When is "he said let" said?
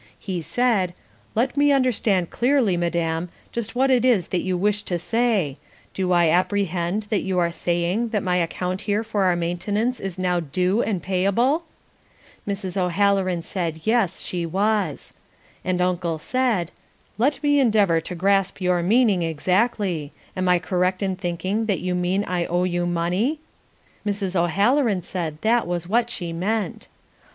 0.17-1.55